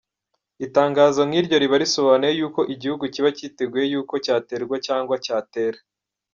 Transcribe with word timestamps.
Itangazo 0.65 1.21
nk’iryo 1.27 1.55
riba 1.63 1.77
risobanuye 1.83 2.31
yuko 2.39 2.59
igihugu 2.73 3.03
kiba 3.13 3.29
kiteguye 3.37 3.85
yuko 3.93 4.13
cyaterwa 4.25 4.75
cyangwa 4.85 5.15
cyatera. 5.25 5.79